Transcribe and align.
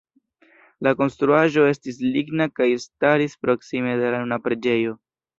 La 0.85 0.91
konstruaĵo 1.01 1.65
estis 1.71 1.99
ligna 2.15 2.47
kaj 2.59 2.67
staris 2.85 3.35
proksime 3.43 3.93
de 4.01 4.09
la 4.15 4.23
nuna 4.23 4.41
preĝejo. 4.49 4.97